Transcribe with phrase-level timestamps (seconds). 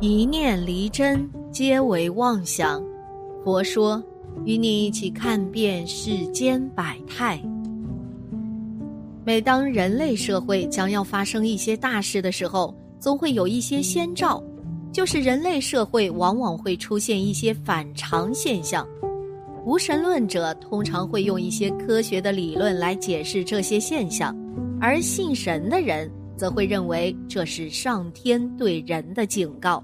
[0.00, 2.80] 一念离真，皆为妄想。
[3.42, 4.00] 佛说，
[4.44, 7.42] 与你一起看遍世间百态。
[9.24, 14.40] 每当人类社会将要发生一些大事的时候，总会有一些先兆，
[14.92, 18.86] 就是人类社会往往会出现一些反常现象。
[19.64, 24.32] 无神论者通常会用一些科学的理论来解释这些现象，
[24.80, 26.08] 而信神的人。
[26.38, 29.82] 则会认为这是上天对人的警告。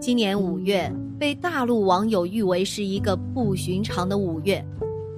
[0.00, 4.62] 今年五月被大陆网友誉为是一个不寻常的五月，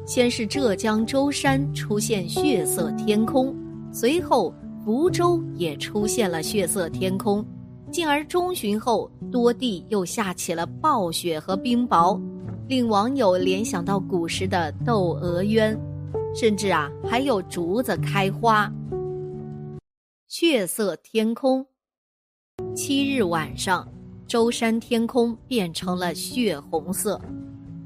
[0.06, 3.54] 先是浙江舟山出现血色天空，
[3.92, 4.54] 随后
[4.84, 7.44] 福州也出现了血色天空，
[7.90, 12.20] 进而中旬后多地又下起了暴雪和冰雹，
[12.68, 15.76] 令网友联想到古时的窦娥冤，
[16.34, 18.72] 甚至啊还有竹子开花。
[20.28, 21.66] 血色天空。
[22.74, 23.88] 七日晚上，
[24.28, 27.18] 舟山天空变成了血红色，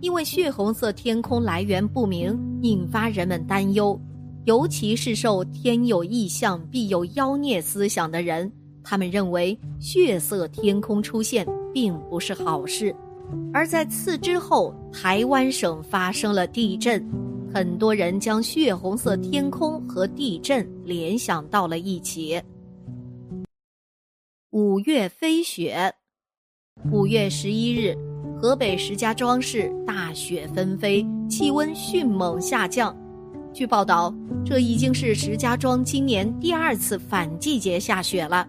[0.00, 3.98] 因为血红色天空来源不明，引发人们担忧。
[4.44, 8.50] 尤其是受“天有异象，必有妖孽”思想的人，
[8.82, 12.92] 他们认为血色天空出现并不是好事。
[13.54, 17.08] 而在次之后，台湾省发生了地震。
[17.54, 22.42] 很多人将血红色天空和地震联想到了一起。
[24.50, 25.94] 五月飞雪，
[26.90, 27.96] 五月十一日，
[28.40, 32.96] 河北石家庄市大雪纷飞，气温迅猛下降。
[33.52, 34.12] 据报道，
[34.44, 38.48] 这已经是石家庄今年第二次反季节下雪了。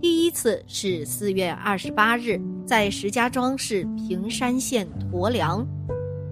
[0.00, 5.66] 第一次是四月二十八日，在石家庄市平山县驼梁。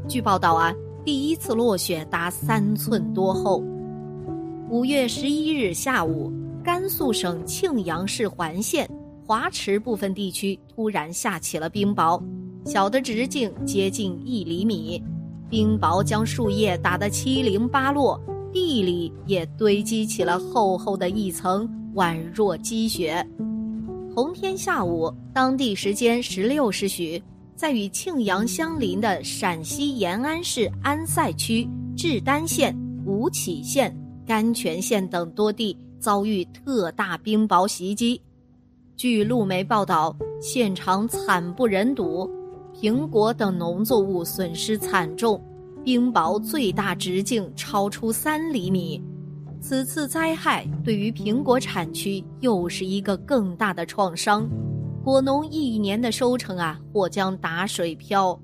[0.09, 0.75] 据报道啊。
[1.05, 3.63] 第一次落雪达三寸多厚。
[4.69, 6.31] 五月十一日下午，
[6.63, 8.87] 甘肃省庆阳市环县
[9.29, 12.19] 华池部分地区突然下起了冰雹，
[12.65, 15.03] 小的直径接近一厘米，
[15.51, 18.19] 冰雹将树叶打得七零八落，
[18.51, 23.23] 地里也堆积起了厚厚的一层，宛若积雪。
[24.15, 27.23] 同天下午，当地时间十六时许。
[27.55, 32.73] 在与庆阳相邻的陕西延安市安塞区志丹县、
[33.05, 38.19] 吴起县、甘泉县等多地遭遇特大冰雹袭击。
[38.99, 42.29] 据路媒报道，现场惨不忍睹，
[42.75, 45.41] 苹果等农作物损失惨重，
[45.85, 49.01] 冰雹最大直径超出三厘米。
[49.61, 54.51] 此次灾害对于苹果产区又是一个更大的创伤。
[55.05, 58.37] 果农一年的收成啊，或将打水漂。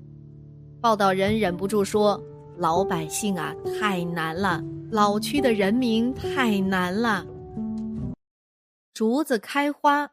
[0.79, 2.17] 报道人忍不住说
[2.57, 7.25] ：“老百姓啊，太难了；老区的人民太难了。”
[8.95, 10.09] 竹子开花。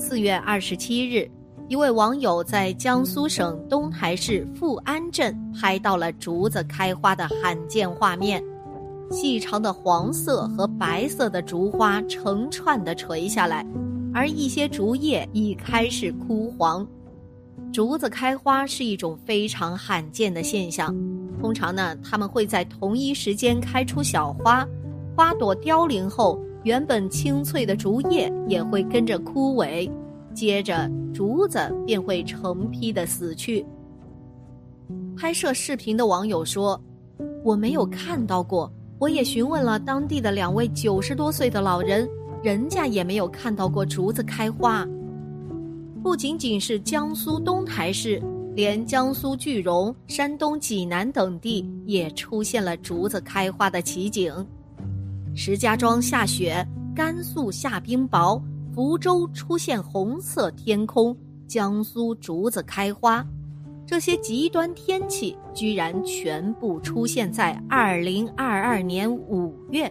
[0.00, 1.30] 四月二十七日，
[1.68, 8.42] 一位网友在江苏省东台市富安镇拍到了竹子开花的罕见画面，
[9.10, 13.64] 细长的黄色和白色的竹花成串的垂下来。
[14.14, 16.84] 而一些竹叶已开始枯黄，
[17.70, 20.96] 竹子开花是一种非常罕见的现象。
[21.42, 24.66] 通常呢，它们会在同一时间开出小花，
[25.14, 29.90] 花朵凋零后，原本青翠的竹叶也会跟着枯萎，
[30.34, 33.64] 接着竹子便会成批的死去。
[35.16, 36.80] 拍摄视频的网友说
[37.44, 42.08] ：“我没有看到过，我也询问了当地的两位九十多岁的老人。”
[42.42, 44.88] 人家也没有看到过竹子开花。
[46.02, 48.18] 不仅仅是江苏东台市，
[48.54, 54.34] 连江苏句容、山东济南等地也出现了竹子开花的奇景。
[55.34, 58.40] 石家庄下雪，甘肃下冰雹，
[58.74, 63.24] 福州出现红色天空，江苏竹子开花，
[63.86, 69.90] 这些极端天气居然全部出现在二零二二年五月。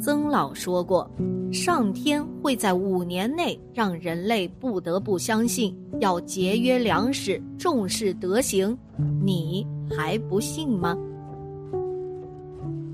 [0.00, 1.08] 曾老说过，
[1.52, 8.76] 上天会在五年内让人类不得不相信要节约粮食、重视德行，
[9.22, 10.96] 你还不信吗？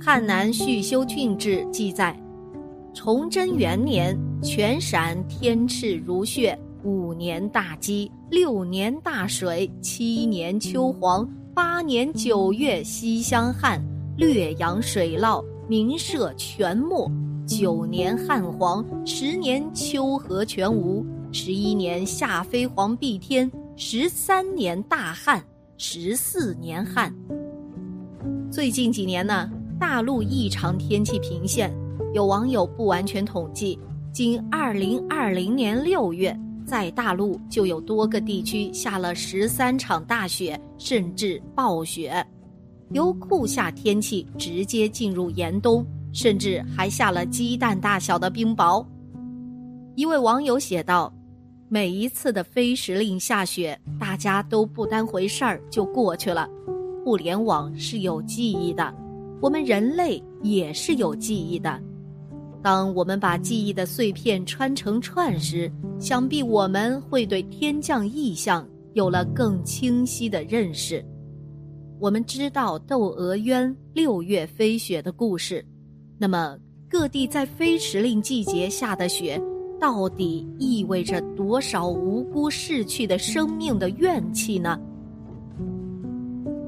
[0.06, 2.16] 汉南续修郡志记载，
[2.94, 13.84] 崇祯元年，全陕天赤如血，五年大饥，六年大水，七年秋黄，八年九月西乡旱，
[14.16, 15.44] 略阳水涝。
[15.66, 17.10] 民社全没，
[17.44, 25.42] 九年旱黄，十年秋禾全无，十一年夏飞黄蔽天，十三年大旱，
[25.76, 27.12] 十四年旱。
[28.48, 31.70] 最近几年呢，大陆异常天气频现，
[32.14, 33.78] 有网友不完全统计，
[34.10, 36.34] 仅二零二零年六月，
[36.64, 42.26] 在大陆就有多个地区下了十三场大雪，甚至暴雪，
[42.90, 48.84] 由酷夏天气直接进入严冬，甚至还下了鸡蛋大小的冰雹。
[49.94, 51.12] 一位网友写道
[51.68, 56.48] ：“每一次的非时令下雪，大家都不当回事儿就过去了。
[57.04, 58.92] 互联网是有记忆的，
[59.40, 61.80] 我们人类也是有记忆的。”
[62.62, 71.04] 当我们把记忆的碎片穿成串时，想必我们会对天降异象有了更清晰的认识。
[72.00, 75.64] 我们知道窦娥冤六月飞雪的故事，
[76.18, 76.58] 那么
[76.90, 79.40] 各地在非时令季节下的雪，
[79.78, 84.76] 到底意味着多少无辜逝去的生命的怨气呢？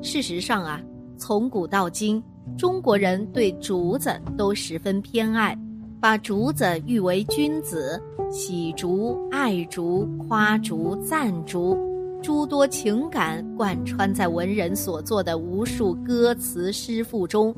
[0.01, 0.81] 事实上啊，
[1.17, 2.23] 从古到今，
[2.57, 5.59] 中国人对竹子都十分偏爱。
[6.01, 8.01] 把竹子誉为君子，
[8.31, 11.77] 喜竹、爱竹、夸竹、赞竹，
[12.23, 17.53] 诸多情感贯穿在文人所作的无数歌词诗赋中。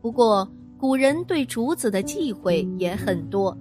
[0.00, 3.56] 不过，古人对竹子的忌讳也很多，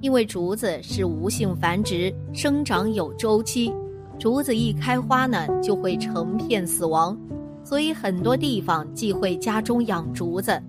[0.00, 3.70] 因为竹子是无性繁殖，生长有周期，
[4.18, 7.14] 竹子一开花呢，就会成片死亡，
[7.64, 10.62] 所以很多地方忌讳家中养竹子。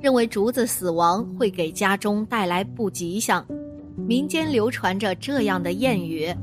[0.00, 3.44] 认为竹子死亡会给家中带来不吉祥，
[3.96, 6.34] 民间流传着这样的谚语：“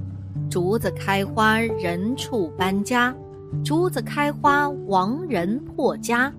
[0.48, 3.15] 竹子开花人畜搬家，
[3.65, 6.31] 竹子开花亡人破家。”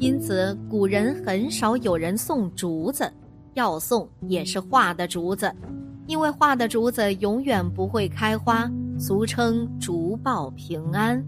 [0.00, 3.08] 因此，古人很少有人送竹子，
[3.54, 5.54] 要送也是画的竹子，
[6.08, 8.68] 因为画的竹子永远不会开花，
[8.98, 11.24] 俗称“竹报平安”。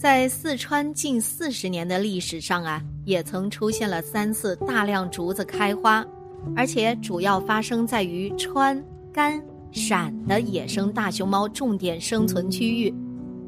[0.00, 6.02] 在四川近四十年的历史上啊，也曾出现了三次大量竹子开花，
[6.56, 8.82] 而且主要发生在于川、
[9.12, 9.38] 甘、
[9.70, 12.94] 陕的野生大熊猫重点生存区域，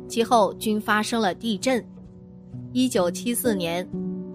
[0.07, 1.83] 其后均发生了地震。
[2.75, 3.89] 一九七四年，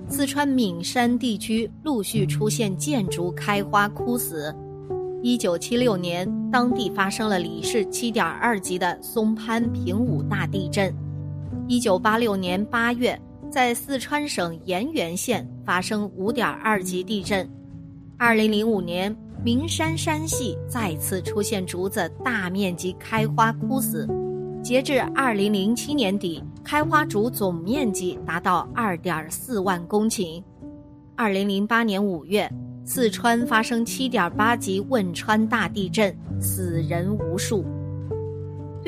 [0.10, 4.52] 四川岷山地区陆续出现箭竹开花枯死；
[5.22, 10.92] 一九七六年，当地发生了里氏七点二级的松潘平武大地震。
[11.68, 13.20] 一九八六年八月，
[13.52, 17.48] 在四川省盐源县发生五点二级地震。
[18.18, 24.08] 二零零五年，名山山系再次出现竹子大面积开花枯死。
[24.64, 30.44] 截至二零零七年底，开花竹总面积达到二点四万公顷。
[31.16, 32.52] 二零零八年五月，
[32.84, 37.64] 四川发生七点八级汶川大地震，死人无数。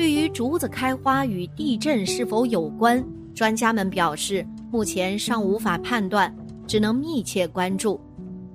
[0.00, 3.04] 对于竹子开花与地震是否有关，
[3.34, 4.42] 专家们表示，
[4.72, 6.34] 目前尚无法判断，
[6.66, 8.00] 只能密切关注。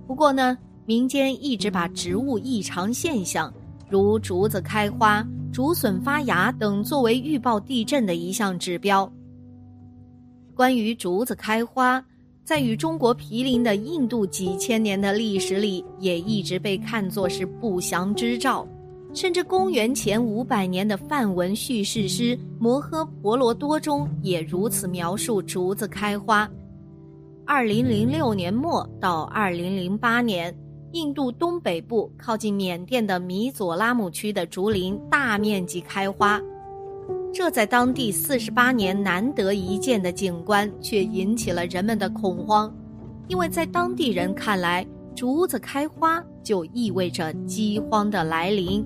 [0.08, 0.58] 不过呢，
[0.88, 3.54] 民间一直把植物异常现象，
[3.88, 9.08] 如竹子开花、竹笋发芽等作为预报地震的一项指标。
[10.56, 12.04] 关于竹子开花，
[12.44, 18.68] 在与中国毗邻的印度几千年的历史里，也一直被看作是不祥之兆。
[19.16, 26.48] 甚至公元前五百年的梵文叙事诗《摩诃婆罗多》中也如此描述竹子开花。
[27.46, 30.54] 二零零六年末到二零零八年，
[30.92, 36.42] 印度东北部靠近缅甸的米佐拉姆区的竹林大面积开花，
[37.34, 42.70] 这在当地四十八年难得一见的景观却引起了人们的恐慌，
[43.30, 48.86] 因为在当地人看来，竹子开花就意味着饥荒的来临。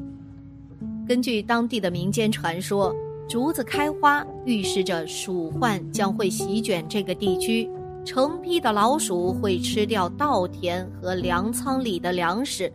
[1.10, 2.96] 根据当地的民间传说，
[3.28, 7.68] 竹子开花预示着鼠患将会席卷这个地区，
[8.06, 12.72] 成批的老鼠会吃掉稻田和粮仓里的粮食。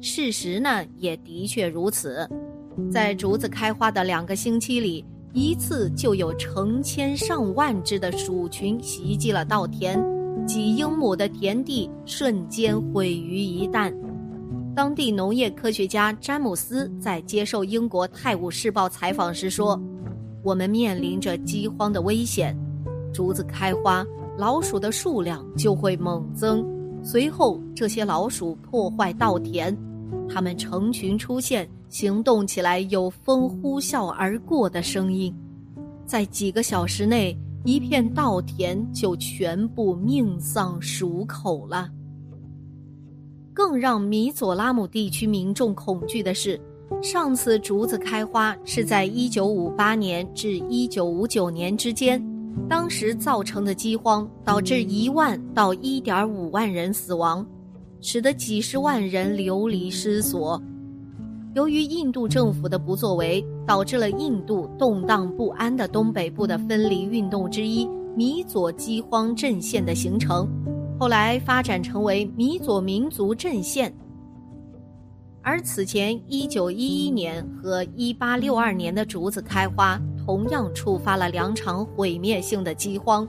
[0.00, 2.28] 事实呢，也的确如此，
[2.90, 10.04] 在竹子开花的两个星期里，一次就有成千上万只的鼠群袭击了稻田，
[10.48, 13.94] 几英亩的田地瞬间毁于一旦。
[14.76, 19.80] 当地农业科学家詹姆斯在接受英国《泰晤士报》采访时说
[20.44, 22.54] ：“我们面临着饥荒的危险，
[23.10, 24.04] 竹子开花，
[24.36, 26.62] 老鼠的数量就会猛增。
[27.02, 29.74] 随后，这些老鼠破坏稻田，
[30.28, 35.34] 它们成群出现，行动起来有风呼啸而过的声音。
[36.04, 41.88] 在几个小时内，一片稻田就全部命丧鼠口了。”
[43.56, 46.60] 更让米佐拉姆地区民众恐惧的是，
[47.02, 52.22] 上次竹子开花是在1958年至1959年之间，
[52.68, 57.44] 当时造成的饥荒导致1万到1.5万人死亡。
[58.02, 60.62] 使得几十万人流离失所。
[61.54, 70.46] 由于印度政府的不作为，导致了印度动荡不安的东北部的分离运动之一——米佐饥荒阵线的形成，
[70.98, 73.92] 后来发展成为米佐民族阵线。
[75.42, 83.26] 而此前1911年和1862年的竹子开花，同样触发了两场毁灭性的饥荒。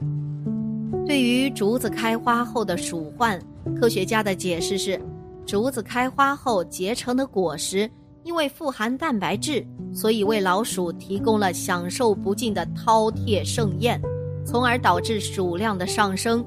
[1.05, 3.39] 对于竹子开花后的鼠患，
[3.79, 4.99] 科学家的解释是：
[5.45, 7.89] 竹子开花后结成的果实。
[8.23, 14.01] 因为富含蛋白质，所以为老鼠提供了享受不尽的饕餮盛宴，
[14.45, 16.43] 从而导致鼠量的上升。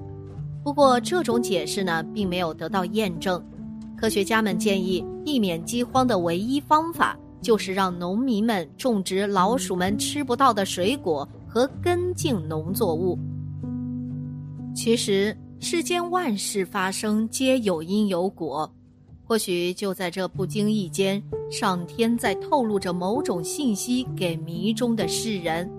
[0.63, 3.43] 不过，这种解释呢，并没有得到验证。
[3.97, 13.19] 科学家们建议，避免饥荒的唯一方法就是让农民们种植老鼠们吃不到的水果和根茎农作物。
[14.75, 18.71] 其实，世间万事发生皆有因有果。
[19.25, 25.71] 或许就在这不经意间，上天在透露着某种信息给迷中的世人，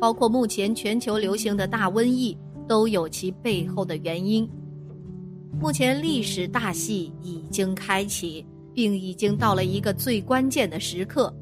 [0.00, 4.48] 包括目前全球流行的大瘟疫，都有其背后的原因。
[5.60, 8.44] 目前历史大戏已经开启，
[8.74, 11.34] 并已经到了一个最关键的时刻。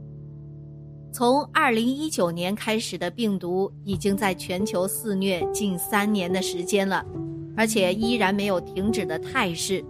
[1.12, 7.04] 从二零一九年开始的病毒，已经在全球肆虐近三年的时间了，
[7.56, 9.84] 而且依然没有停止的态势。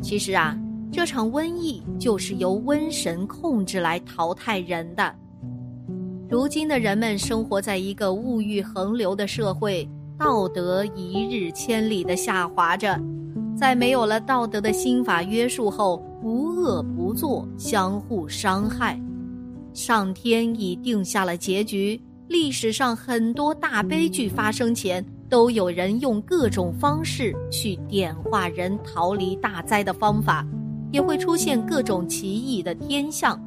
[0.00, 0.58] 其实啊。
[0.90, 5.14] 这场瘟疫就是由瘟神控制来淘汰人的。
[6.30, 9.86] 如今的人们生活在一个物欲横流的社会，
[10.18, 13.00] 道德一日千里的下滑着。
[13.56, 19.00] 在没有了道德的心法约束后，无恶不作，相互伤害。
[19.72, 22.00] 上天已定下了结局。
[22.26, 30.46] 历史上很多大悲剧发生前，都有人用各种方式去点化人逃离大灾的方法。
[30.90, 33.38] 也会出现各种奇异的天象，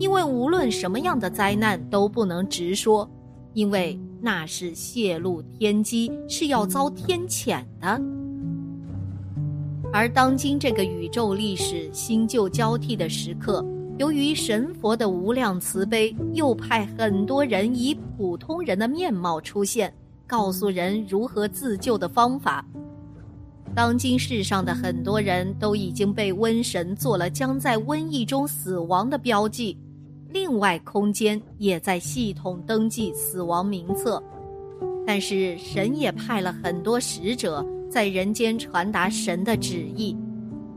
[0.00, 3.08] 因为无论什么样的灾难都不能直说，
[3.54, 8.00] 因为那是泄露天机，是要遭天谴的。
[9.92, 13.66] 而当今这个宇宙历史新旧交替的时刻，
[13.98, 19.92] 由于神佛的无量慈悲，又派很多人以普通人的面貌出现，
[20.24, 22.64] 告诉人如何自救的方法。
[23.74, 29.76] 当今世上的很多人都已经被瘟神做了将在瘟疫中死亡的标记，
[30.32, 34.22] 另外空间也在系统登记死亡名册，
[35.06, 40.16] 但是神也派了很多使者在人间传达神的旨意，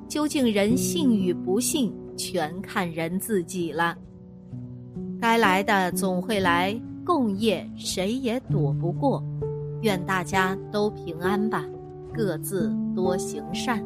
[0.10, 3.96] 究竟人信与不信，全看人自己了。
[5.22, 9.24] 该来的总会来，共业谁也躲不过，
[9.82, 11.66] 愿大家都平安吧。
[12.14, 13.84] 各自多行善。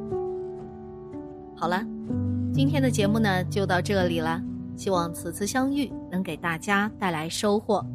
[1.56, 1.86] 好了，
[2.54, 4.42] 今天的节目呢就到这里了。
[4.80, 7.86] 希望此次相遇能给大家带来收获。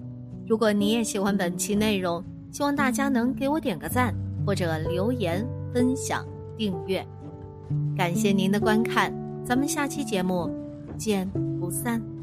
[0.46, 2.22] 如果你也喜欢本期内容，
[2.52, 4.14] 希望大家能给我点个赞，
[4.44, 6.22] 或者留言、分享、
[6.58, 7.02] 订阅。
[7.96, 9.10] 感谢您的观看，
[9.42, 10.50] 咱们下期节目
[10.86, 11.26] 不见
[11.58, 12.13] 不散。